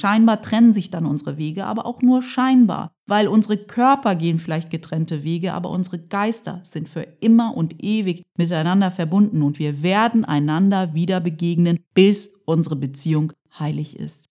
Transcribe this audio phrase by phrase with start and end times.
[0.00, 4.70] Scheinbar trennen sich dann unsere Wege, aber auch nur scheinbar, weil unsere Körper gehen vielleicht
[4.70, 10.24] getrennte Wege, aber unsere Geister sind für immer und ewig miteinander verbunden und wir werden
[10.24, 14.30] einander wieder begegnen, bis unsere Beziehung heilig ist.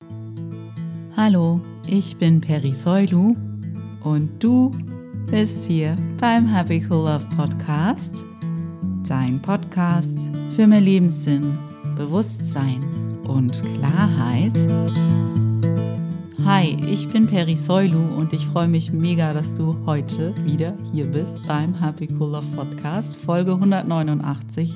[1.15, 3.35] Hallo, ich bin Peri Soilu
[4.03, 4.71] und du
[5.29, 8.25] bist hier beim Happy Cool Love Podcast,
[9.07, 10.17] dein Podcast
[10.55, 11.59] für mehr Lebenssinn,
[11.95, 12.83] Bewusstsein
[13.27, 14.57] und Klarheit.
[16.45, 21.05] Hi, ich bin Peri Soilu und ich freue mich mega, dass du heute wieder hier
[21.05, 24.73] bist beim Happy Cool Love Podcast, Folge 189.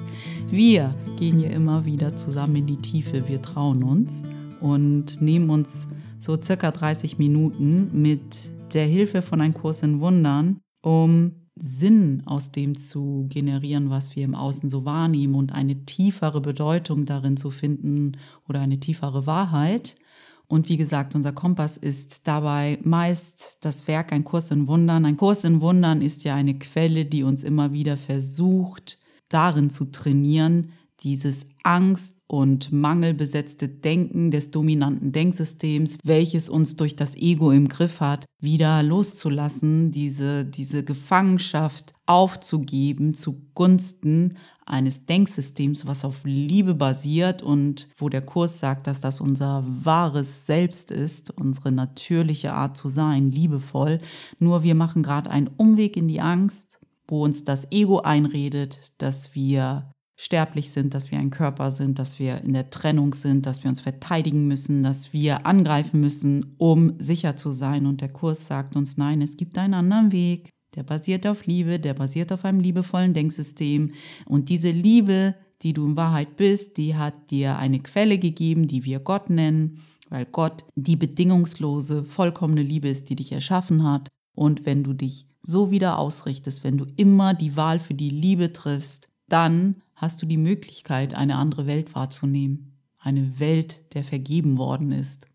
[0.49, 4.23] Wir gehen hier immer wieder zusammen in die Tiefe, wir trauen uns
[4.59, 5.87] und nehmen uns
[6.19, 12.51] so circa 30 Minuten mit der Hilfe von einem Kurs in Wundern, um Sinn aus
[12.51, 17.51] dem zu generieren, was wir im Außen so wahrnehmen und eine tiefere Bedeutung darin zu
[17.51, 18.17] finden
[18.49, 19.95] oder eine tiefere Wahrheit.
[20.47, 25.05] Und wie gesagt, unser Kompass ist dabei meist das Werk Ein Kurs in Wundern.
[25.05, 29.85] Ein Kurs in Wundern ist ja eine Quelle, die uns immer wieder versucht, darin zu
[29.85, 37.67] trainieren, dieses Angst und mangelbesetzte Denken des dominanten Denksystems, welches uns durch das Ego im
[37.67, 47.43] Griff hat, wieder loszulassen, diese, diese Gefangenschaft aufzugeben zugunsten eines Denksystems, was auf Liebe basiert
[47.43, 52.89] und wo der Kurs sagt, dass das unser wahres Selbst ist, unsere natürliche Art zu
[52.89, 53.99] sein, liebevoll.
[54.39, 59.35] Nur wir machen gerade einen Umweg in die Angst, wo uns das Ego einredet, dass
[59.35, 59.92] wir
[60.23, 63.69] sterblich sind, dass wir ein Körper sind, dass wir in der Trennung sind, dass wir
[63.69, 67.85] uns verteidigen müssen, dass wir angreifen müssen, um sicher zu sein.
[67.85, 70.49] Und der Kurs sagt uns, nein, es gibt einen anderen Weg.
[70.75, 73.91] Der basiert auf Liebe, der basiert auf einem liebevollen Denksystem.
[74.25, 78.85] Und diese Liebe, die du in Wahrheit bist, die hat dir eine Quelle gegeben, die
[78.85, 84.07] wir Gott nennen, weil Gott die bedingungslose, vollkommene Liebe ist, die dich erschaffen hat.
[84.33, 88.53] Und wenn du dich so wieder ausrichtest, wenn du immer die Wahl für die Liebe
[88.53, 92.73] triffst, dann hast du die Möglichkeit, eine andere Welt wahrzunehmen.
[92.99, 95.27] Eine Welt, der vergeben worden ist.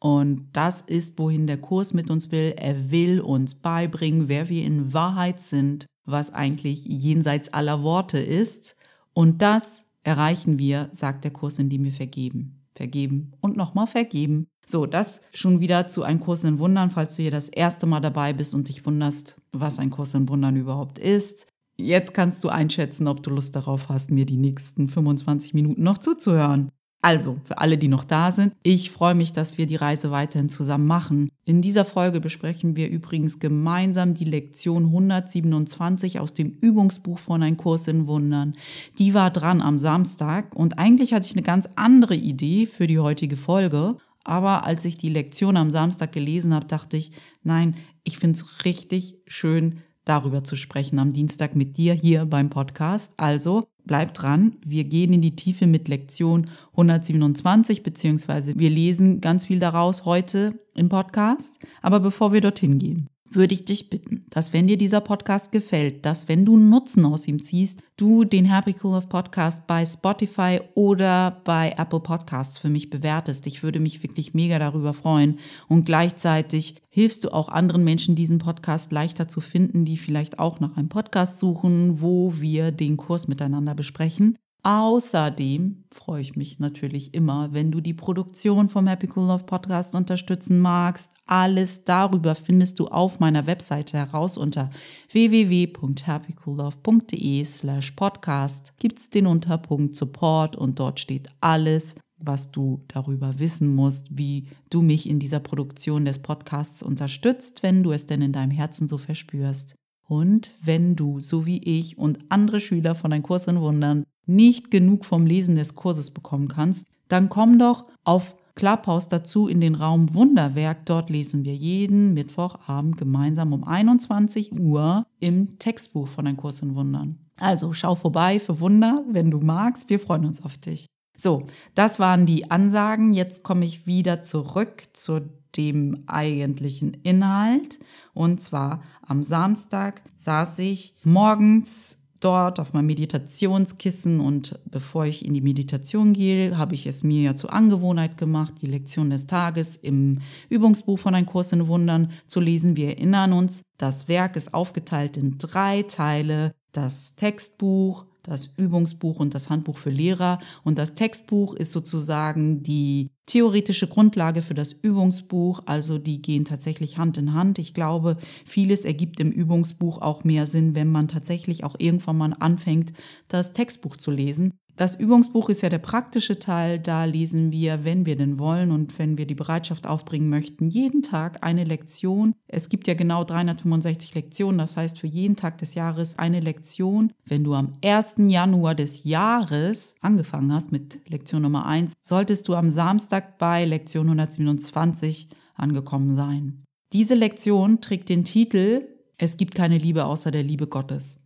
[0.00, 2.54] Und das ist, wohin der Kurs mit uns will.
[2.56, 8.76] Er will uns beibringen, wer wir in Wahrheit sind, was eigentlich jenseits aller Worte ist.
[9.12, 12.64] Und das erreichen wir, sagt der Kurs, indem wir vergeben.
[12.74, 14.46] Vergeben und nochmal vergeben.
[14.66, 18.00] So, das schon wieder zu einem Kurs in Wundern, falls du hier das erste Mal
[18.00, 21.46] dabei bist und dich wunderst, was ein Kurs in Wundern überhaupt ist.
[21.80, 25.98] Jetzt kannst du einschätzen, ob du Lust darauf hast, mir die nächsten 25 Minuten noch
[25.98, 26.72] zuzuhören.
[27.00, 30.48] Also, für alle, die noch da sind, ich freue mich, dass wir die Reise weiterhin
[30.48, 31.30] zusammen machen.
[31.44, 37.56] In dieser Folge besprechen wir übrigens gemeinsam die Lektion 127 aus dem Übungsbuch von Ein
[37.56, 38.54] Kurs in Wundern.
[38.98, 42.98] Die war dran am Samstag und eigentlich hatte ich eine ganz andere Idee für die
[42.98, 43.96] heutige Folge.
[44.24, 47.12] Aber als ich die Lektion am Samstag gelesen habe, dachte ich,
[47.44, 52.50] nein, ich finde es richtig schön, darüber zu sprechen am Dienstag mit dir hier beim
[52.50, 53.12] Podcast.
[53.16, 54.56] Also bleib dran.
[54.64, 60.58] Wir gehen in die Tiefe mit Lektion 127, beziehungsweise wir lesen ganz viel daraus heute
[60.74, 61.58] im Podcast.
[61.82, 66.06] Aber bevor wir dorthin gehen, würde ich dich bitten, dass wenn dir dieser Podcast gefällt,
[66.06, 70.60] dass wenn du Nutzen aus ihm ziehst, du den Happy Cool of Podcast bei Spotify
[70.74, 73.46] oder bei Apple Podcasts für mich bewertest.
[73.46, 75.38] Ich würde mich wirklich mega darüber freuen.
[75.68, 80.60] Und gleichzeitig hilfst du auch anderen Menschen, diesen Podcast leichter zu finden, die vielleicht auch
[80.60, 84.38] nach einem Podcast suchen, wo wir den Kurs miteinander besprechen.
[84.68, 89.94] Außerdem freue ich mich natürlich immer, wenn du die Produktion vom Happy Cool Love Podcast
[89.94, 91.10] unterstützen magst.
[91.24, 94.68] Alles darüber findest du auf meiner Webseite heraus unter
[95.10, 98.74] www.happycoollove.de slash podcast.
[98.78, 104.48] Gibt es den Unterpunkt Support und dort steht alles, was du darüber wissen musst, wie
[104.68, 108.86] du mich in dieser Produktion des Podcasts unterstützt, wenn du es denn in deinem Herzen
[108.86, 109.76] so verspürst.
[110.06, 114.70] Und wenn du, so wie ich und andere Schüler von Ein Kurs in Wundern, nicht
[114.70, 119.76] genug vom Lesen des Kurses bekommen kannst, dann komm doch auf Clubhouse dazu in den
[119.76, 120.84] Raum Wunderwerk.
[120.84, 126.74] Dort lesen wir jeden Mittwochabend gemeinsam um 21 Uhr im Textbuch von Ein Kurs in
[126.74, 127.18] Wundern.
[127.36, 129.88] Also schau vorbei für Wunder, wenn du magst.
[129.88, 130.86] Wir freuen uns auf dich.
[131.16, 133.12] So, das waren die Ansagen.
[133.12, 135.20] Jetzt komme ich wieder zurück zu
[135.56, 137.78] dem eigentlichen Inhalt.
[138.12, 145.34] Und zwar am Samstag saß ich morgens dort auf meinem Meditationskissen und bevor ich in
[145.34, 149.76] die Meditation gehe, habe ich es mir ja zur Angewohnheit gemacht, die Lektion des Tages
[149.76, 152.76] im Übungsbuch von Ein Kurs in Wundern zu lesen.
[152.76, 156.52] Wir erinnern uns, das Werk ist aufgeteilt in drei Teile.
[156.72, 160.38] Das Textbuch, das Übungsbuch und das Handbuch für Lehrer.
[160.64, 165.62] Und das Textbuch ist sozusagen die theoretische Grundlage für das Übungsbuch.
[165.66, 167.58] Also die gehen tatsächlich Hand in Hand.
[167.58, 172.36] Ich glaube, vieles ergibt im Übungsbuch auch mehr Sinn, wenn man tatsächlich auch irgendwann mal
[172.38, 172.92] anfängt,
[173.28, 174.52] das Textbuch zu lesen.
[174.78, 176.78] Das Übungsbuch ist ja der praktische Teil.
[176.78, 181.02] Da lesen wir, wenn wir denn wollen und wenn wir die Bereitschaft aufbringen möchten, jeden
[181.02, 182.32] Tag eine Lektion.
[182.46, 184.58] Es gibt ja genau 365 Lektionen.
[184.58, 187.12] Das heißt, für jeden Tag des Jahres eine Lektion.
[187.24, 188.14] Wenn du am 1.
[188.28, 194.06] Januar des Jahres angefangen hast mit Lektion Nummer 1, solltest du am Samstag bei Lektion
[194.06, 196.62] 127 angekommen sein.
[196.92, 198.86] Diese Lektion trägt den Titel
[199.16, 201.16] Es gibt keine Liebe außer der Liebe Gottes.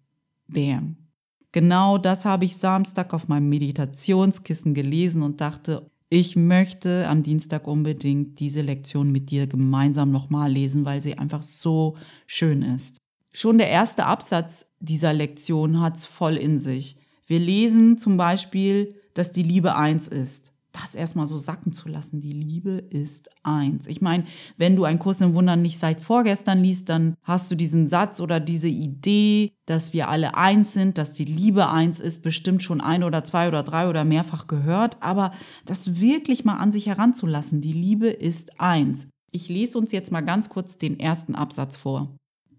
[0.49, 1.02] Bam.
[1.53, 7.67] Genau das habe ich Samstag auf meinem Meditationskissen gelesen und dachte, ich möchte am Dienstag
[7.67, 11.97] unbedingt diese Lektion mit dir gemeinsam nochmal lesen, weil sie einfach so
[12.27, 12.99] schön ist.
[13.33, 16.99] Schon der erste Absatz dieser Lektion hat es voll in sich.
[17.27, 22.21] Wir lesen zum Beispiel, dass die Liebe eins ist das erstmal so sacken zu lassen.
[22.21, 23.87] Die Liebe ist eins.
[23.87, 24.25] Ich meine,
[24.57, 28.21] wenn du einen Kurs im Wundern nicht seit vorgestern liest, dann hast du diesen Satz
[28.21, 32.81] oder diese Idee, dass wir alle eins sind, dass die Liebe eins ist, bestimmt schon
[32.81, 34.97] ein oder zwei oder drei oder mehrfach gehört.
[35.01, 35.31] Aber
[35.67, 39.09] das wirklich mal an sich heranzulassen, die Liebe ist eins.
[39.31, 42.17] Ich lese uns jetzt mal ganz kurz den ersten Absatz vor.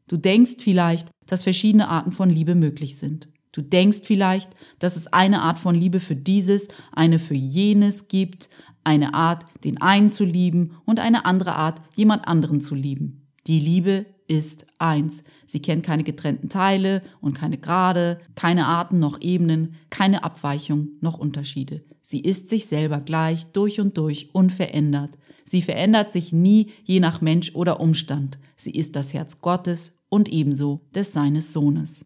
[0.07, 3.29] Du denkst vielleicht, dass verschiedene Arten von Liebe möglich sind.
[3.53, 8.49] Du denkst vielleicht, dass es eine Art von Liebe für dieses, eine für jenes gibt,
[8.83, 13.27] eine Art, den einen zu lieben und eine andere Art, jemand anderen zu lieben.
[13.47, 15.23] Die Liebe ist eins.
[15.45, 21.17] Sie kennt keine getrennten Teile und keine Grade, keine Arten noch Ebenen, keine Abweichung noch
[21.17, 21.83] Unterschiede.
[22.01, 25.17] Sie ist sich selber gleich, durch und durch, unverändert.
[25.45, 28.39] Sie verändert sich nie je nach Mensch oder Umstand.
[28.55, 32.05] Sie ist das Herz Gottes und ebenso des seines Sohnes.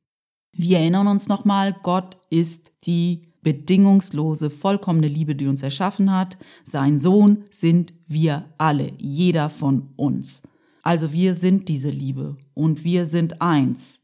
[0.59, 6.38] Wir erinnern uns nochmal, Gott ist die bedingungslose, vollkommene Liebe, die uns erschaffen hat.
[6.65, 10.42] Sein Sohn sind wir alle, jeder von uns.
[10.81, 14.00] Also wir sind diese Liebe und wir sind eins.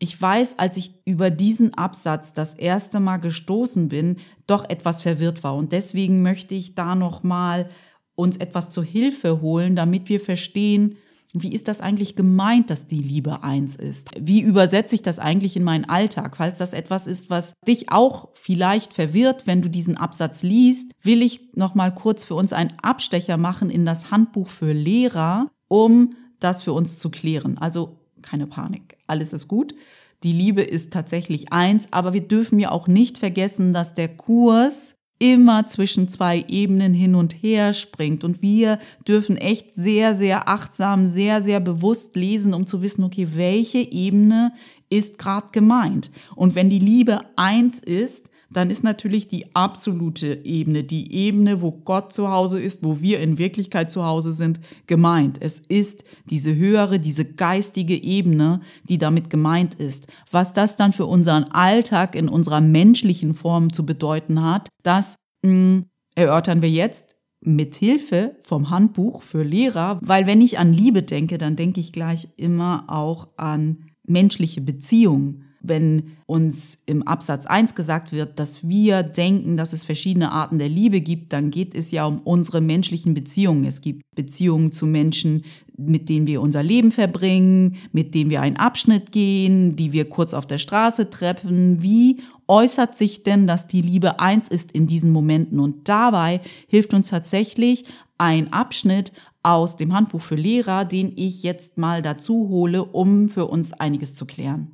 [0.00, 4.16] Ich weiß, als ich über diesen Absatz das erste Mal gestoßen bin,
[4.48, 7.68] doch etwas verwirrt war und deswegen möchte ich da noch mal
[8.16, 10.96] uns etwas zur Hilfe holen, damit wir verstehen,
[11.36, 14.08] wie ist das eigentlich gemeint, dass die Liebe eins ist?
[14.18, 16.36] Wie übersetze ich das eigentlich in meinen Alltag?
[16.36, 21.22] Falls das etwas ist, was dich auch vielleicht verwirrt, wenn du diesen Absatz liest, will
[21.22, 26.14] ich noch mal kurz für uns einen Abstecher machen in das Handbuch für Lehrer, um
[26.38, 27.58] das für uns zu klären.
[27.58, 29.74] Also keine Panik, alles ist gut.
[30.22, 34.94] Die Liebe ist tatsächlich eins, aber wir dürfen ja auch nicht vergessen, dass der Kurs
[35.18, 38.24] immer zwischen zwei Ebenen hin und her springt.
[38.24, 43.28] Und wir dürfen echt sehr, sehr achtsam, sehr, sehr bewusst lesen, um zu wissen, okay,
[43.34, 44.52] welche Ebene
[44.90, 46.10] ist gerade gemeint.
[46.36, 51.72] Und wenn die Liebe eins ist, dann ist natürlich die absolute Ebene, die Ebene, wo
[51.72, 55.38] Gott zu Hause ist, wo wir in Wirklichkeit zu Hause sind, gemeint.
[55.40, 60.06] Es ist diese höhere, diese geistige Ebene, die damit gemeint ist.
[60.30, 65.50] Was das dann für unseren Alltag in unserer menschlichen Form zu bedeuten hat, das mh,
[65.50, 65.84] hm,
[66.14, 67.04] erörtern wir jetzt
[67.40, 71.92] mit Hilfe vom Handbuch für Lehrer, weil wenn ich an Liebe denke, dann denke ich
[71.92, 79.02] gleich immer auch an menschliche Beziehungen wenn uns im Absatz 1 gesagt wird, dass wir
[79.02, 83.14] denken, dass es verschiedene Arten der Liebe gibt, dann geht es ja um unsere menschlichen
[83.14, 83.64] Beziehungen.
[83.64, 85.44] Es gibt Beziehungen zu Menschen,
[85.76, 90.34] mit denen wir unser Leben verbringen, mit denen wir einen Abschnitt gehen, die wir kurz
[90.34, 91.82] auf der Straße treffen.
[91.82, 95.58] Wie äußert sich denn, dass die Liebe eins ist in diesen Momenten?
[95.58, 97.84] Und dabei hilft uns tatsächlich
[98.18, 99.12] ein Abschnitt
[99.42, 104.14] aus dem Handbuch für Lehrer, den ich jetzt mal dazu hole, um für uns einiges
[104.14, 104.73] zu klären.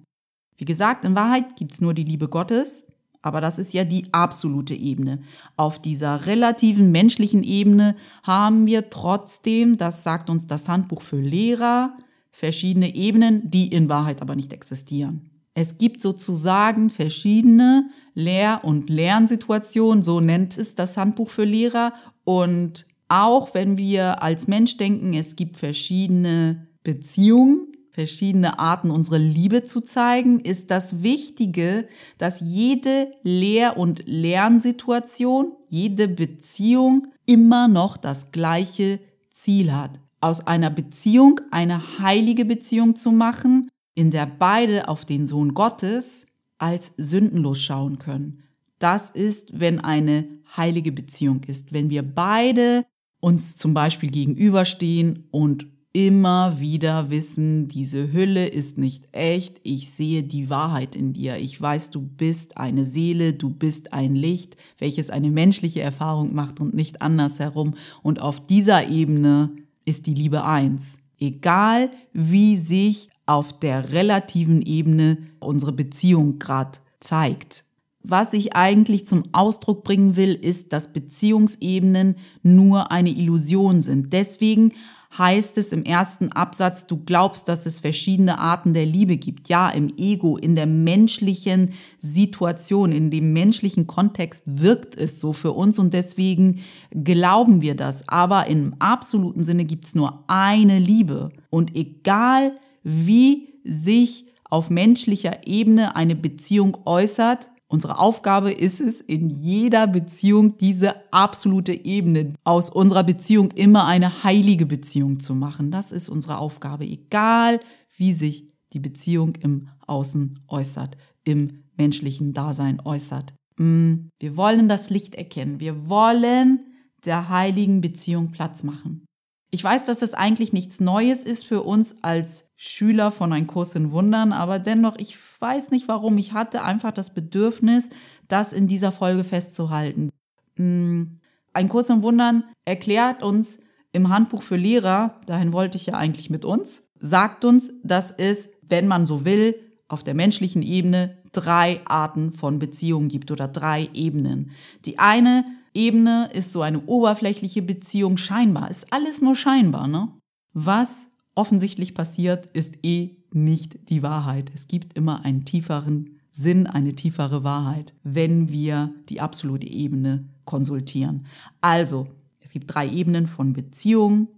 [0.61, 2.85] Wie gesagt, in Wahrheit gibt es nur die Liebe Gottes,
[3.23, 5.21] aber das ist ja die absolute Ebene.
[5.57, 11.97] Auf dieser relativen menschlichen Ebene haben wir trotzdem, das sagt uns das Handbuch für Lehrer,
[12.31, 15.31] verschiedene Ebenen, die in Wahrheit aber nicht existieren.
[15.55, 21.95] Es gibt sozusagen verschiedene Lehr- und Lernsituationen, so nennt es das Handbuch für Lehrer.
[22.25, 29.65] Und auch wenn wir als Mensch denken, es gibt verschiedene Beziehungen, verschiedene Arten, unsere Liebe
[29.65, 38.33] zu zeigen, ist das Wichtige, dass jede Lehr- und Lernsituation, jede Beziehung immer noch das
[38.33, 39.93] gleiche Ziel hat.
[40.21, 46.27] Aus einer Beziehung eine heilige Beziehung zu machen, in der beide auf den Sohn Gottes
[46.59, 48.45] als sündenlos schauen können.
[48.79, 52.85] Das ist, wenn eine heilige Beziehung ist, wenn wir beide
[53.21, 60.23] uns zum Beispiel gegenüberstehen und immer wieder wissen, diese Hülle ist nicht echt, ich sehe
[60.23, 65.11] die Wahrheit in dir, ich weiß, du bist eine Seele, du bist ein Licht, welches
[65.11, 67.75] eine menschliche Erfahrung macht und nicht andersherum.
[68.03, 69.51] Und auf dieser Ebene
[69.85, 70.99] ist die Liebe eins.
[71.19, 77.65] Egal wie sich auf der relativen Ebene unsere Beziehung gerade zeigt.
[78.03, 84.13] Was ich eigentlich zum Ausdruck bringen will, ist, dass Beziehungsebenen nur eine Illusion sind.
[84.13, 84.73] Deswegen
[85.19, 89.49] heißt es im ersten Absatz, du glaubst, dass es verschiedene Arten der Liebe gibt.
[89.49, 95.53] Ja, im Ego, in der menschlichen Situation, in dem menschlichen Kontext wirkt es so für
[95.53, 96.61] uns und deswegen
[96.93, 98.09] glauben wir das.
[98.09, 101.31] Aber im absoluten Sinne gibt es nur eine Liebe.
[101.51, 102.53] Und egal
[102.85, 110.59] wie sich auf menschlicher Ebene eine Beziehung äußert, Unsere Aufgabe ist es, in jeder Beziehung
[110.59, 115.71] diese absolute Ebene aus unserer Beziehung immer eine heilige Beziehung zu machen.
[115.71, 117.61] Das ist unsere Aufgabe, egal
[117.97, 123.35] wie sich die Beziehung im Außen äußert, im menschlichen Dasein äußert.
[123.57, 125.61] Mm, wir wollen das Licht erkennen.
[125.61, 126.67] Wir wollen
[127.05, 129.07] der heiligen Beziehung Platz machen.
[129.53, 133.75] Ich weiß, dass das eigentlich nichts Neues ist für uns als Schüler von Ein Kurs
[133.75, 136.19] in Wundern, aber dennoch, ich weiß nicht warum.
[136.19, 137.89] Ich hatte einfach das Bedürfnis,
[138.29, 140.11] das in dieser Folge festzuhalten.
[140.57, 141.19] Hm,
[141.53, 143.59] Ein Kurs in Wundern erklärt uns
[143.93, 148.51] im Handbuch für Lehrer, dahin wollte ich ja eigentlich mit uns, sagt uns, dass es,
[148.63, 149.57] wenn man so will,
[149.89, 154.53] auf der menschlichen Ebene drei Arten von Beziehungen gibt oder drei Ebenen.
[154.85, 160.09] Die eine Ebene ist so eine oberflächliche Beziehung, scheinbar, ist alles nur scheinbar, ne?
[160.53, 164.51] Was offensichtlich passiert, ist eh nicht die Wahrheit.
[164.55, 171.27] Es gibt immer einen tieferen Sinn, eine tiefere Wahrheit, wenn wir die absolute Ebene konsultieren.
[171.61, 172.09] Also,
[172.41, 174.29] es gibt drei Ebenen von Beziehung,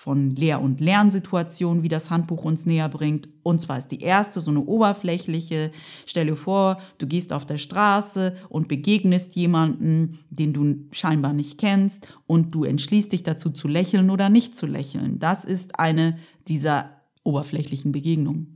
[0.00, 3.28] von Lehr- und Lernsituationen, wie das Handbuch uns näher bringt.
[3.42, 5.72] Und zwar ist die erste so eine oberflächliche.
[6.06, 11.58] Stell dir vor, du gehst auf der Straße und begegnest jemanden, den du scheinbar nicht
[11.58, 15.18] kennst und du entschließt dich dazu zu lächeln oder nicht zu lächeln.
[15.18, 16.16] Das ist eine
[16.48, 18.54] dieser oberflächlichen Begegnungen.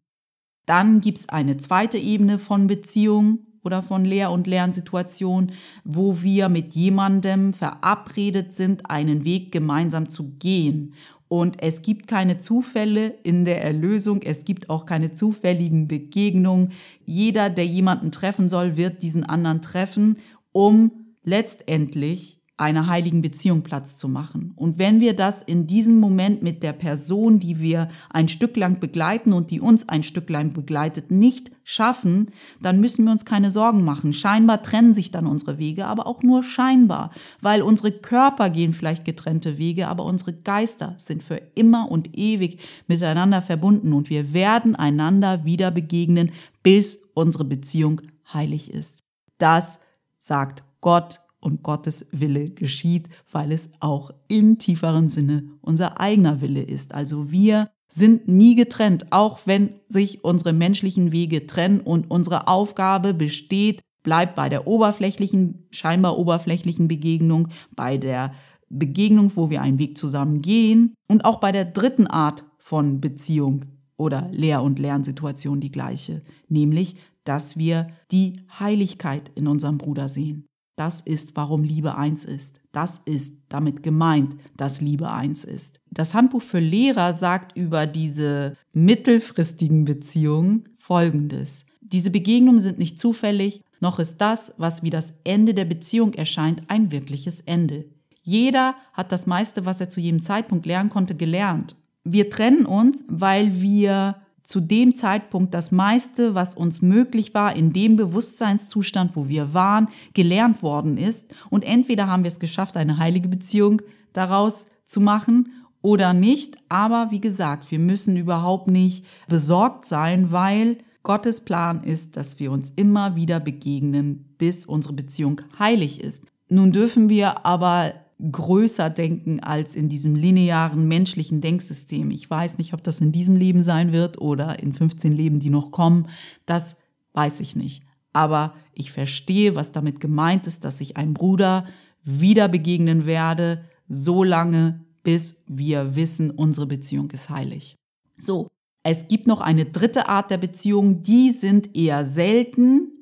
[0.65, 5.53] Dann gibt es eine zweite Ebene von Beziehung oder von Lehr- und Lernsituation,
[5.85, 10.95] wo wir mit jemandem verabredet sind, einen Weg gemeinsam zu gehen.
[11.29, 16.73] Und es gibt keine Zufälle in der Erlösung, es gibt auch keine zufälligen Begegnungen.
[17.07, 20.19] Jeder, der jemanden treffen soll, wird diesen anderen treffen,
[20.53, 20.93] um
[21.25, 24.53] letztendlich einer heiligen Beziehung Platz zu machen.
[24.55, 28.79] Und wenn wir das in diesem Moment mit der Person, die wir ein Stück lang
[28.79, 32.31] begleiten und die uns ein Stück lang begleitet, nicht schaffen,
[32.63, 34.13] dann müssen wir uns keine Sorgen machen.
[34.13, 39.05] Scheinbar trennen sich dann unsere Wege, aber auch nur scheinbar, weil unsere Körper gehen vielleicht
[39.05, 44.77] getrennte Wege, aber unsere Geister sind für immer und ewig miteinander verbunden und wir werden
[44.77, 46.31] einander wieder begegnen,
[46.63, 48.01] bis unsere Beziehung
[48.33, 49.03] heilig ist.
[49.39, 49.81] Das
[50.19, 56.63] sagt Gott und Gottes Wille geschieht, weil es auch im tieferen Sinne unser eigener Wille
[56.63, 56.95] ist.
[56.95, 63.15] Also wir sind nie getrennt, auch wenn sich unsere menschlichen Wege trennen und unsere Aufgabe
[63.15, 68.35] besteht, bleibt bei der oberflächlichen, scheinbar oberflächlichen Begegnung, bei der
[68.69, 73.67] Begegnung, wo wir einen Weg zusammen gehen und auch bei der dritten Art von Beziehung
[73.97, 80.47] oder Lehr- und Lernsituation die gleiche, nämlich, dass wir die Heiligkeit in unserem Bruder sehen.
[80.77, 82.61] Das ist, warum Liebe eins ist.
[82.73, 85.81] Das ist damit gemeint, dass Liebe eins ist.
[85.91, 91.65] Das Handbuch für Lehrer sagt über diese mittelfristigen Beziehungen Folgendes.
[91.81, 96.63] Diese Begegnungen sind nicht zufällig, noch ist das, was wie das Ende der Beziehung erscheint,
[96.69, 97.85] ein wirkliches Ende.
[98.23, 101.77] Jeder hat das meiste, was er zu jedem Zeitpunkt lernen konnte, gelernt.
[102.03, 107.73] Wir trennen uns, weil wir zu dem Zeitpunkt das meiste, was uns möglich war, in
[107.73, 111.35] dem Bewusstseinszustand, wo wir waren, gelernt worden ist.
[111.51, 113.83] Und entweder haben wir es geschafft, eine heilige Beziehung
[114.13, 116.59] daraus zu machen oder nicht.
[116.69, 122.53] Aber wie gesagt, wir müssen überhaupt nicht besorgt sein, weil Gottes Plan ist, dass wir
[122.53, 126.23] uns immer wieder begegnen, bis unsere Beziehung heilig ist.
[126.49, 127.95] Nun dürfen wir aber
[128.31, 132.11] größer denken als in diesem linearen menschlichen Denksystem.
[132.11, 135.51] Ich weiß nicht, ob das in diesem Leben sein wird oder in 15 Leben, die
[135.51, 136.09] noch kommen.
[136.47, 136.77] Das
[137.13, 137.83] weiß ich nicht.
[138.13, 141.67] Aber ich verstehe, was damit gemeint ist, dass ich einem Bruder
[142.05, 147.77] wieder begegnen werde, so lange, bis wir wissen, unsere Beziehung ist heilig.
[148.17, 148.49] So,
[148.83, 152.93] es gibt noch eine dritte Art der Beziehung, die sind eher selten,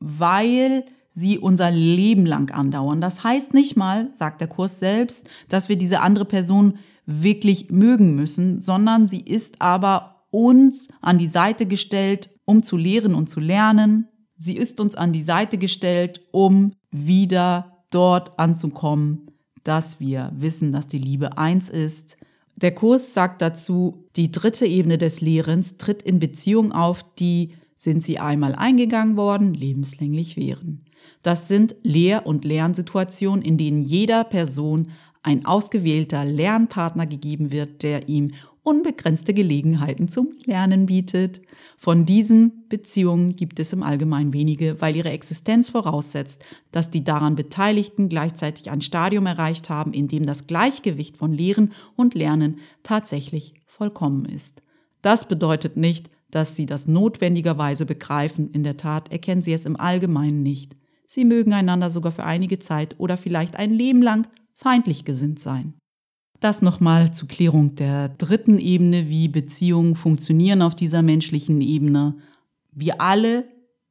[0.00, 3.00] weil sie unser Leben lang andauern.
[3.00, 8.14] Das heißt nicht mal, sagt der Kurs selbst, dass wir diese andere Person wirklich mögen
[8.14, 13.40] müssen, sondern sie ist aber uns an die Seite gestellt, um zu lehren und zu
[13.40, 14.08] lernen.
[14.36, 19.26] Sie ist uns an die Seite gestellt, um wieder dort anzukommen,
[19.64, 22.16] dass wir wissen, dass die Liebe eins ist.
[22.56, 28.02] Der Kurs sagt dazu, die dritte Ebene des Lehrens tritt in Beziehung auf, die, sind
[28.02, 30.84] sie einmal eingegangen worden, lebenslänglich wären.
[31.22, 34.88] Das sind Lehr- und Lernsituationen, in denen jeder Person
[35.22, 41.40] ein ausgewählter Lernpartner gegeben wird, der ihm unbegrenzte Gelegenheiten zum Lernen bietet.
[41.76, 47.36] Von diesen Beziehungen gibt es im Allgemeinen wenige, weil ihre Existenz voraussetzt, dass die daran
[47.36, 53.54] Beteiligten gleichzeitig ein Stadium erreicht haben, in dem das Gleichgewicht von Lehren und Lernen tatsächlich
[53.66, 54.62] vollkommen ist.
[55.02, 59.76] Das bedeutet nicht, dass sie das notwendigerweise begreifen, in der Tat erkennen sie es im
[59.76, 60.76] Allgemeinen nicht.
[61.12, 65.74] Sie mögen einander sogar für einige Zeit oder vielleicht ein Leben lang feindlich gesinnt sein.
[66.38, 72.14] Das nochmal zur Klärung der dritten Ebene, wie Beziehungen funktionieren auf dieser menschlichen Ebene.
[72.70, 73.44] Wir alle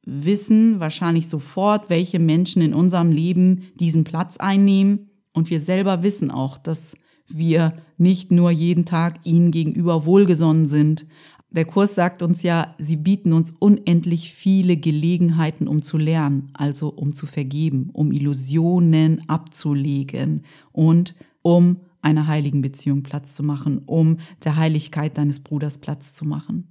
[0.06, 5.10] wissen wahrscheinlich sofort, welche Menschen in unserem Leben diesen Platz einnehmen.
[5.34, 6.96] Und wir selber wissen auch, dass
[7.28, 11.06] wir nicht nur jeden Tag ihnen gegenüber wohlgesonnen sind.
[11.52, 16.88] Der Kurs sagt uns ja, sie bieten uns unendlich viele Gelegenheiten, um zu lernen, also
[16.88, 24.18] um zu vergeben, um Illusionen abzulegen und um einer heiligen Beziehung Platz zu machen, um
[24.44, 26.70] der Heiligkeit deines Bruders Platz zu machen.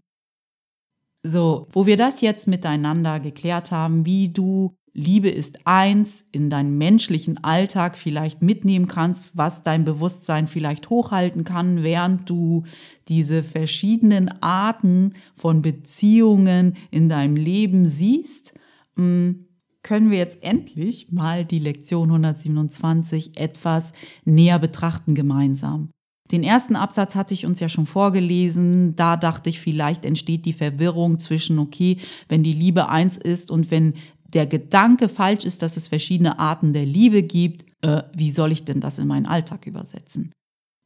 [1.24, 6.78] So, wo wir das jetzt miteinander geklärt haben, wie du Liebe ist eins in deinen
[6.78, 12.64] menschlichen Alltag vielleicht mitnehmen kannst, was dein Bewusstsein vielleicht hochhalten kann, während du
[13.08, 18.54] diese verschiedenen Arten von Beziehungen in deinem Leben siehst,
[18.98, 19.46] hm,
[19.84, 23.94] können wir jetzt endlich mal die Lektion 127 etwas
[24.26, 25.92] näher betrachten gemeinsam.
[26.32, 28.96] Den ersten Absatz hatte ich uns ja schon vorgelesen.
[28.96, 33.72] Da dachte ich, vielleicht entsteht die Verwirrung zwischen, okay, wenn die Liebe eins ist und
[33.72, 33.94] wenn
[34.34, 38.66] der Gedanke falsch ist, dass es verschiedene Arten der Liebe gibt, äh, wie soll ich
[38.66, 40.32] denn das in meinen Alltag übersetzen?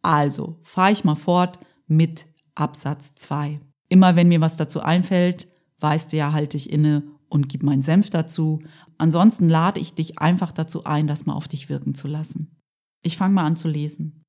[0.01, 3.59] Also, fahre ich mal fort mit Absatz 2.
[3.89, 5.47] Immer wenn mir was dazu einfällt,
[5.79, 8.59] weißt du ja, halte ich inne und gib meinen Senf dazu.
[8.97, 12.55] Ansonsten lade ich dich einfach dazu ein, das mal auf dich wirken zu lassen.
[13.01, 14.21] Ich fange mal an zu lesen.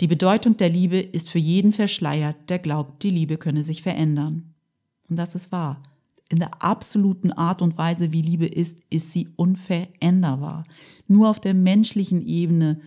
[0.00, 4.54] Die Bedeutung der Liebe ist für jeden verschleiert, der glaubt, die Liebe könne sich verändern.
[5.08, 5.82] Und das ist wahr.
[6.28, 10.64] In der absoluten Art und Weise, wie Liebe ist, ist sie unveränderbar.
[11.06, 12.80] Nur auf der menschlichen Ebene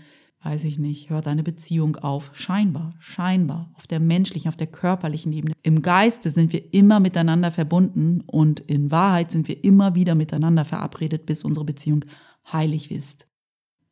[0.43, 2.31] weiß ich nicht, hört eine Beziehung auf.
[2.33, 5.53] Scheinbar, scheinbar, auf der menschlichen, auf der körperlichen Ebene.
[5.61, 10.65] Im Geiste sind wir immer miteinander verbunden und in Wahrheit sind wir immer wieder miteinander
[10.65, 12.05] verabredet, bis unsere Beziehung
[12.51, 13.27] heilig ist.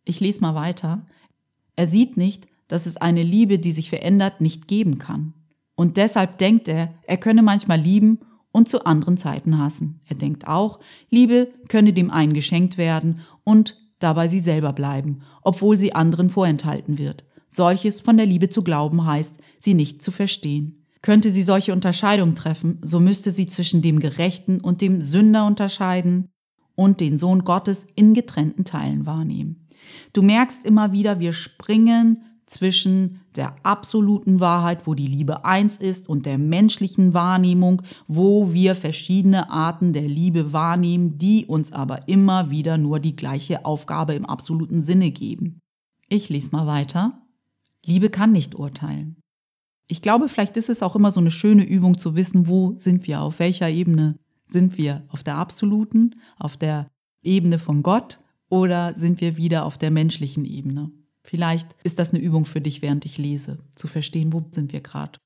[0.06, 1.06] Ich lese mal weiter.
[1.76, 5.34] Er sieht nicht, dass es eine Liebe, die sich verändert, nicht geben kann.
[5.76, 8.20] Und deshalb denkt er, er könne manchmal lieben
[8.52, 10.02] und zu anderen Zeiten hassen.
[10.08, 15.78] Er denkt auch, Liebe könne dem einen geschenkt werden und dabei sie selber bleiben, obwohl
[15.78, 17.24] sie anderen vorenthalten wird.
[17.48, 20.86] Solches von der Liebe zu glauben heißt, sie nicht zu verstehen.
[21.02, 26.30] Könnte sie solche Unterscheidung treffen, so müsste sie zwischen dem Gerechten und dem Sünder unterscheiden
[26.76, 29.68] und den Sohn Gottes in getrennten Teilen wahrnehmen.
[30.14, 36.10] Du merkst immer wieder, wir springen zwischen der absoluten Wahrheit, wo die Liebe eins ist,
[36.10, 42.50] und der menschlichen Wahrnehmung, wo wir verschiedene Arten der Liebe wahrnehmen, die uns aber immer
[42.50, 45.60] wieder nur die gleiche Aufgabe im absoluten Sinne geben.
[46.10, 47.22] Ich lese mal weiter.
[47.86, 49.18] Liebe kann nicht urteilen.
[49.88, 53.08] Ich glaube, vielleicht ist es auch immer so eine schöne Übung zu wissen, wo sind
[53.08, 56.88] wir, auf welcher Ebene sind wir, auf der absoluten, auf der
[57.22, 60.92] Ebene von Gott oder sind wir wieder auf der menschlichen Ebene.
[61.30, 64.82] Vielleicht ist das eine Übung für dich, während ich lese, zu verstehen, wo sind wir
[64.82, 65.20] gerade.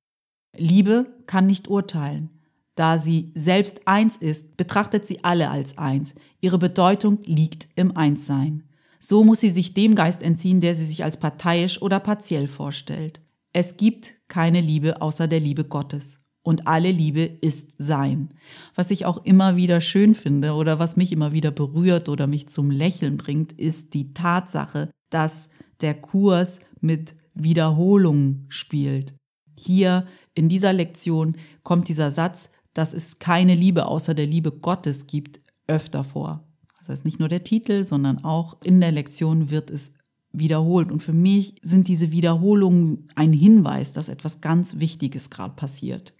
[0.57, 2.29] Liebe kann nicht urteilen.
[2.75, 6.13] Da sie selbst eins ist, betrachtet sie alle als eins.
[6.41, 8.63] Ihre Bedeutung liegt im Einssein.
[8.99, 13.21] So muss sie sich dem Geist entziehen, der sie sich als parteiisch oder partiell vorstellt.
[13.53, 16.17] Es gibt keine Liebe außer der Liebe Gottes.
[16.41, 18.33] Und alle Liebe ist Sein.
[18.75, 22.49] Was ich auch immer wieder schön finde oder was mich immer wieder berührt oder mich
[22.49, 25.47] zum Lächeln bringt, ist die Tatsache, dass
[25.83, 29.13] der Kurs mit Wiederholungen spielt.
[29.57, 35.05] Hier in dieser Lektion kommt dieser Satz, dass es keine Liebe außer der Liebe Gottes
[35.05, 36.47] gibt, öfter vor.
[36.79, 39.93] Das heißt nicht nur der Titel, sondern auch in der Lektion wird es
[40.33, 40.91] wiederholt.
[40.91, 46.13] Und für mich sind diese Wiederholungen ein Hinweis, dass etwas ganz Wichtiges gerade passiert.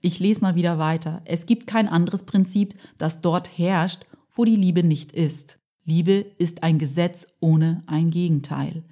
[0.00, 1.22] Ich lese mal wieder weiter.
[1.24, 5.58] Es gibt kein anderes Prinzip, das dort herrscht, wo die Liebe nicht ist.
[5.84, 8.84] Liebe ist ein Gesetz ohne ein Gegenteil.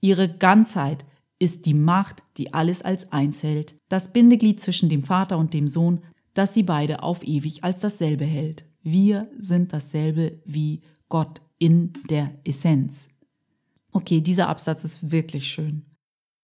[0.00, 1.04] Ihre Ganzheit
[1.38, 5.68] ist die Macht, die alles als eins hält, das Bindeglied zwischen dem Vater und dem
[5.68, 6.00] Sohn,
[6.34, 8.64] das sie beide auf ewig als dasselbe hält.
[8.82, 13.08] Wir sind dasselbe wie Gott in der Essenz.
[13.92, 15.84] Okay, dieser Absatz ist wirklich schön.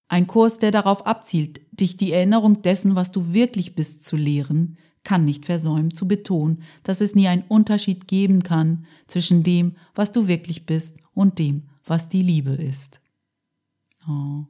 [0.08, 4.76] Ein Kurs, der darauf abzielt, dich die Erinnerung dessen, was du wirklich bist, zu lehren,
[5.04, 10.12] kann nicht versäumen zu betonen, dass es nie einen Unterschied geben kann zwischen dem, was
[10.12, 13.00] du wirklich bist und dem, was die Liebe ist.
[14.08, 14.46] Oh,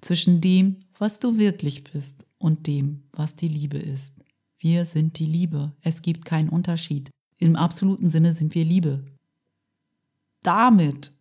[0.00, 4.14] zwischen dem, was du wirklich bist und dem, was die Liebe ist.
[4.58, 5.72] Wir sind die Liebe.
[5.82, 7.10] Es gibt keinen Unterschied.
[7.38, 9.04] Im absoluten Sinne sind wir Liebe.
[10.42, 11.12] Damit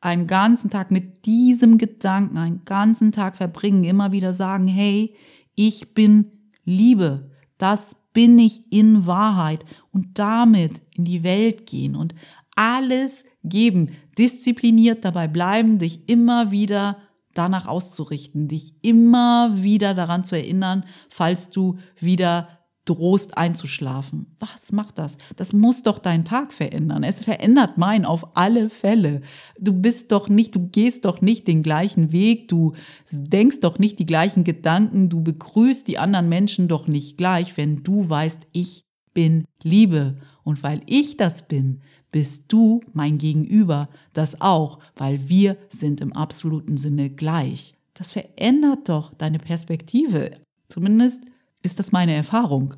[0.00, 5.14] einen ganzen Tag mit diesem Gedanken, einen ganzen Tag verbringen, immer wieder sagen, hey,
[5.54, 6.30] ich bin
[6.64, 12.14] Liebe, das bin ich in Wahrheit und damit in die Welt gehen und
[12.56, 16.98] alles geben, diszipliniert dabei bleiben, dich immer wieder
[17.34, 22.59] danach auszurichten, dich immer wieder daran zu erinnern, falls du wieder
[22.90, 24.26] drohst einzuschlafen.
[24.40, 25.16] Was macht das?
[25.36, 27.04] Das muss doch deinen Tag verändern.
[27.04, 29.22] Es verändert meinen auf alle Fälle.
[29.60, 32.74] Du bist doch nicht, du gehst doch nicht den gleichen Weg, du
[33.12, 37.84] denkst doch nicht die gleichen Gedanken, du begrüßt die anderen Menschen doch nicht gleich, wenn
[37.84, 40.16] du weißt, ich bin Liebe.
[40.42, 46.12] Und weil ich das bin, bist du mein Gegenüber das auch, weil wir sind im
[46.12, 47.74] absoluten Sinne gleich.
[47.94, 50.32] Das verändert doch deine Perspektive.
[50.68, 51.22] Zumindest
[51.62, 52.74] ist das meine Erfahrung.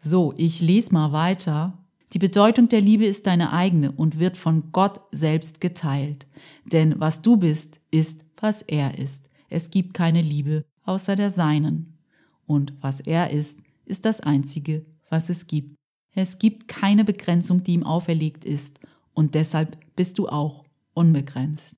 [0.00, 1.78] So, ich lese mal weiter.
[2.12, 6.26] Die Bedeutung der Liebe ist deine eigene und wird von Gott selbst geteilt.
[6.66, 9.28] Denn was du bist, ist, was er ist.
[9.48, 11.98] Es gibt keine Liebe außer der seinen.
[12.46, 15.76] Und was er ist, ist das Einzige, was es gibt.
[16.14, 18.80] Es gibt keine Begrenzung, die ihm auferlegt ist.
[19.14, 21.74] Und deshalb bist du auch unbegrenzt.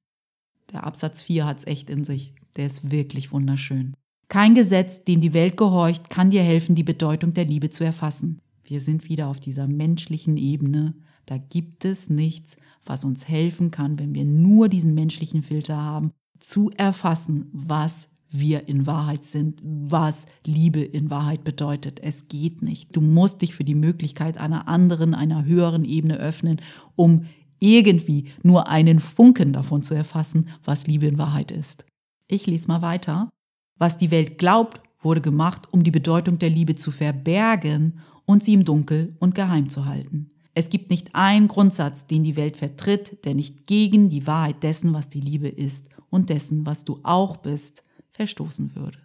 [0.73, 2.35] Der Absatz 4 hat es echt in sich.
[2.57, 3.95] Der ist wirklich wunderschön.
[4.35, 8.41] Kein Gesetz, dem die Welt gehorcht, kann dir helfen, die Bedeutung der Liebe zu erfassen.
[8.65, 10.95] Wir sind wieder auf dieser menschlichen Ebene.
[11.25, 16.11] Da gibt es nichts, was uns helfen kann, wenn wir nur diesen menschlichen Filter haben,
[16.41, 22.01] zu erfassen, was wir in Wahrheit sind, was Liebe in Wahrheit bedeutet.
[22.03, 22.97] Es geht nicht.
[22.97, 26.61] Du musst dich für die Möglichkeit einer anderen, einer höheren Ebene öffnen,
[26.97, 27.27] um
[27.61, 31.87] irgendwie nur einen Funken davon zu erfassen, was Liebe in Wahrheit ist.
[32.27, 33.31] Ich lese mal weiter.
[33.79, 38.55] Was die Welt glaubt, wurde gemacht, um die Bedeutung der Liebe zu verbergen und sie
[38.55, 40.31] im Dunkel und geheim zu halten.
[40.55, 44.95] Es gibt nicht einen Grundsatz, den die Welt vertritt, der nicht gegen die Wahrheit dessen,
[44.95, 47.83] was die Liebe ist und dessen, was du auch bist,
[48.13, 48.99] verstoßen würde.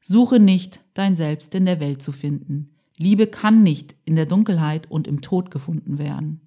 [0.00, 2.70] Suche nicht, dein Selbst in der Welt zu finden.
[2.98, 6.40] Liebe kann nicht in der Dunkelheit und im Tod gefunden werden.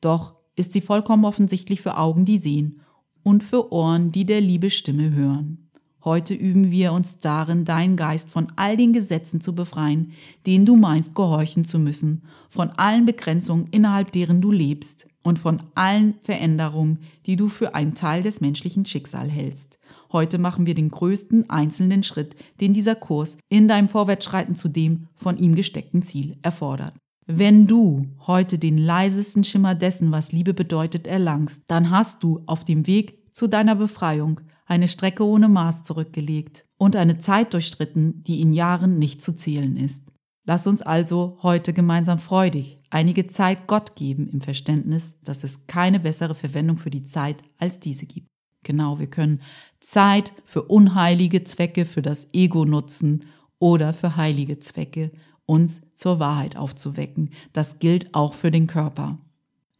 [0.00, 2.80] Doch ist sie vollkommen offensichtlich für Augen, die sehen
[3.22, 5.63] und für Ohren, die der Liebe Stimme hören.
[6.04, 10.12] Heute üben wir uns darin, deinen Geist von all den Gesetzen zu befreien,
[10.46, 15.62] denen du meinst gehorchen zu müssen, von allen Begrenzungen, innerhalb deren du lebst und von
[15.74, 19.78] allen Veränderungen, die du für einen Teil des menschlichen Schicksals hältst.
[20.12, 25.08] Heute machen wir den größten einzelnen Schritt, den dieser Kurs in deinem Vorwärtsschreiten zu dem
[25.14, 26.92] von ihm gesteckten Ziel erfordert.
[27.26, 32.66] Wenn du heute den leisesten Schimmer dessen, was Liebe bedeutet, erlangst, dann hast du auf
[32.66, 38.40] dem Weg zu deiner Befreiung eine Strecke ohne Maß zurückgelegt und eine Zeit durchstritten, die
[38.40, 40.04] in Jahren nicht zu zählen ist.
[40.44, 45.98] Lass uns also heute gemeinsam freudig einige Zeit Gott geben im Verständnis, dass es keine
[45.98, 48.28] bessere Verwendung für die Zeit als diese gibt.
[48.62, 49.40] Genau, wir können
[49.80, 53.24] Zeit für unheilige Zwecke, für das Ego nutzen
[53.58, 55.10] oder für heilige Zwecke,
[55.44, 57.30] uns zur Wahrheit aufzuwecken.
[57.52, 59.18] Das gilt auch für den Körper.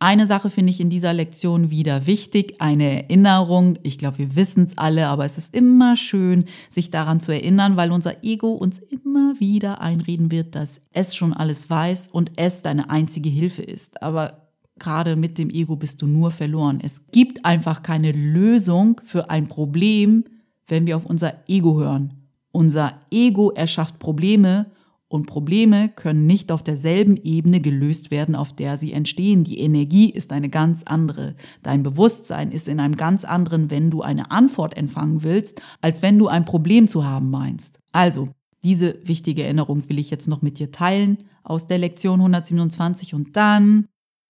[0.00, 3.78] Eine Sache finde ich in dieser Lektion wieder wichtig, eine Erinnerung.
[3.82, 7.76] Ich glaube, wir wissen es alle, aber es ist immer schön, sich daran zu erinnern,
[7.76, 12.60] weil unser Ego uns immer wieder einreden wird, dass es schon alles weiß und es
[12.60, 14.02] deine einzige Hilfe ist.
[14.02, 16.80] Aber gerade mit dem Ego bist du nur verloren.
[16.82, 20.24] Es gibt einfach keine Lösung für ein Problem,
[20.66, 22.14] wenn wir auf unser Ego hören.
[22.52, 24.66] Unser Ego erschafft Probleme
[25.14, 29.44] und Probleme können nicht auf derselben Ebene gelöst werden, auf der sie entstehen.
[29.44, 31.36] Die Energie ist eine ganz andere.
[31.62, 36.18] Dein Bewusstsein ist in einem ganz anderen, wenn du eine Antwort empfangen willst, als wenn
[36.18, 37.78] du ein Problem zu haben meinst.
[37.92, 38.30] Also,
[38.64, 43.36] diese wichtige Erinnerung will ich jetzt noch mit dir teilen aus der Lektion 127 und
[43.36, 43.86] dann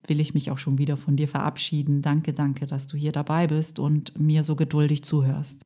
[0.07, 2.03] will ich mich auch schon wieder von dir verabschieden.
[2.03, 5.63] Danke, danke, dass du hier dabei bist und mir so geduldig zuhörst.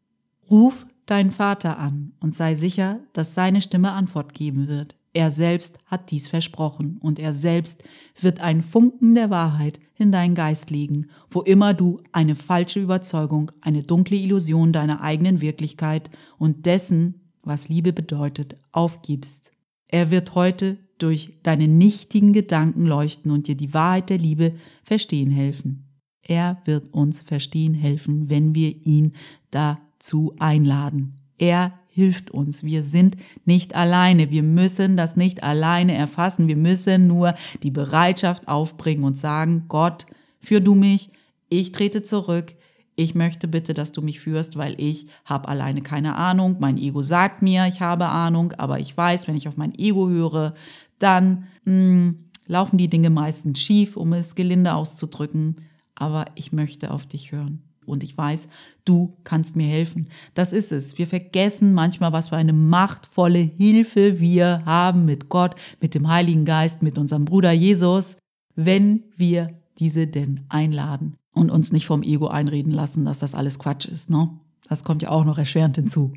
[0.49, 4.95] Ruf deinen Vater an und sei sicher, dass seine Stimme Antwort geben wird.
[5.13, 7.83] Er selbst hat dies versprochen und er selbst
[8.21, 13.51] wird einen Funken der Wahrheit in deinen Geist legen, wo immer du eine falsche Überzeugung,
[13.61, 19.51] eine dunkle Illusion deiner eigenen Wirklichkeit und dessen, was Liebe bedeutet, aufgibst.
[19.89, 25.31] Er wird heute durch deine nichtigen Gedanken leuchten und dir die Wahrheit der Liebe verstehen
[25.31, 25.89] helfen.
[26.21, 29.15] Er wird uns verstehen helfen, wenn wir ihn
[29.51, 31.15] dazu einladen.
[31.39, 32.63] Er hilft uns.
[32.63, 34.31] Wir sind nicht alleine.
[34.31, 36.47] Wir müssen das nicht alleine erfassen.
[36.47, 37.35] Wir müssen nur
[37.65, 40.07] die Bereitschaft aufbringen und sagen, Gott,
[40.39, 41.11] führ du mich,
[41.49, 42.55] ich trete zurück.
[42.95, 46.59] Ich möchte bitte, dass du mich führst, weil ich habe alleine keine Ahnung.
[46.61, 50.09] Mein Ego sagt mir, ich habe Ahnung, aber ich weiß, wenn ich auf mein Ego
[50.09, 50.55] höre,
[51.01, 55.57] dann mh, hm, laufen die Dinge meistens schief, um es gelinde auszudrücken.
[55.97, 58.49] Aber ich möchte auf dich hören und ich weiß,
[58.85, 60.09] du kannst mir helfen.
[60.35, 60.99] Das ist es.
[60.99, 66.45] Wir vergessen manchmal, was für eine machtvolle Hilfe wir haben mit Gott, mit dem Heiligen
[66.45, 68.17] Geist, mit unserem Bruder Jesus,
[68.55, 69.49] wenn wir
[69.79, 74.11] diese denn einladen und uns nicht vom Ego einreden lassen, dass das alles Quatsch ist.
[74.11, 74.31] Ne?
[74.69, 76.13] Das kommt ja auch noch erschwerend hinzu.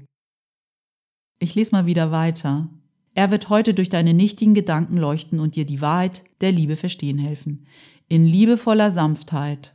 [1.40, 2.70] Ich lese mal wieder weiter.
[3.14, 7.18] Er wird heute durch deine nichtigen Gedanken leuchten und dir die Wahrheit der Liebe verstehen
[7.18, 7.66] helfen.
[8.08, 9.74] In liebevoller Sanftheit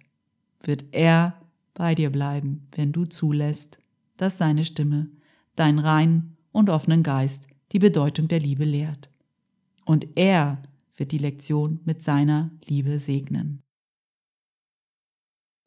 [0.63, 1.35] wird er
[1.77, 3.79] bei dir bleiben, wenn du zulässt,
[4.17, 5.11] dass seine Stimme,
[5.55, 9.11] dein reinen und offenen Geist die Bedeutung der Liebe lehrt.
[9.85, 10.63] Und er
[10.97, 13.63] wird die Lektion mit seiner Liebe segnen.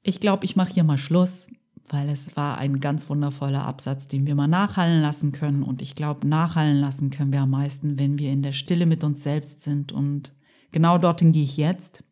[0.01, 1.49] Ich glaube, ich mache hier mal Schluss,
[1.87, 5.61] weil es war ein ganz wundervoller Absatz, den wir mal nachhallen lassen können.
[5.61, 9.03] Und ich glaube, nachhallen lassen können wir am meisten, wenn wir in der Stille mit
[9.03, 9.91] uns selbst sind.
[9.91, 10.33] Und
[10.71, 12.03] genau dorthin gehe ich jetzt.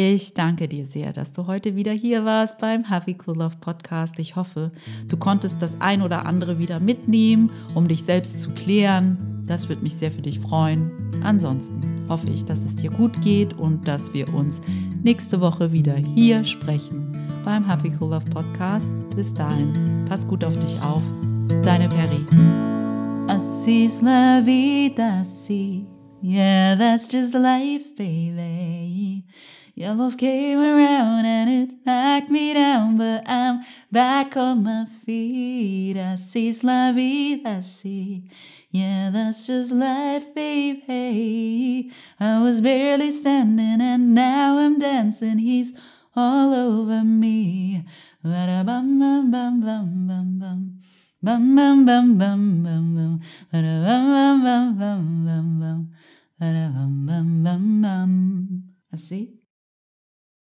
[0.00, 4.16] Ich danke dir sehr, dass du heute wieder hier warst beim Happy Cool Love Podcast.
[4.20, 4.70] Ich hoffe,
[5.08, 9.42] du konntest das ein oder andere wieder mitnehmen, um dich selbst zu klären.
[9.48, 10.92] Das würde mich sehr für dich freuen.
[11.24, 14.60] Ansonsten hoffe ich, dass es dir gut geht und dass wir uns
[15.02, 17.10] nächste Woche wieder hier sprechen
[17.44, 18.92] beim Happy Cool Love Podcast.
[19.16, 21.02] Bis dahin, pass gut auf dich auf.
[21.64, 22.24] Deine Perry.
[23.26, 25.86] Así es la vida, sí.
[26.22, 29.24] Yeah, that's just life, baby.
[29.78, 33.60] Your love came around and it knocked me down, but I'm
[33.92, 35.96] back on my feet.
[35.96, 38.28] I see la vida, see.
[38.72, 41.92] Yeah, that's just life, baby.
[42.18, 45.38] I was barely standing and now I'm dancing.
[45.38, 45.72] He's
[46.16, 47.84] all over me.
[48.24, 50.80] Bum bum bum bum bum bum.
[51.22, 53.20] Bum bum bum bum bum bum.
[53.52, 55.90] Bum bum bum bum bum bum.
[56.40, 58.62] Bum bum bum bum.
[58.92, 59.37] I see.